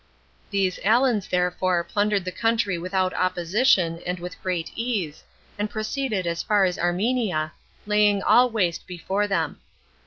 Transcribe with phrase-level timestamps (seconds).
[0.49, 5.23] These Alans therefore plundered the country without opposition, and with great ease,
[5.59, 7.51] and proceeded as far as Armenia,
[7.85, 9.59] laying all waste before them.